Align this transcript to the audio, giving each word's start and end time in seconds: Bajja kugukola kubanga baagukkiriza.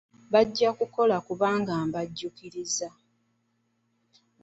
Bajja 0.33 0.69
kugukola 0.77 1.15
kubanga 1.27 1.73
baagukkiriza. 1.93 2.87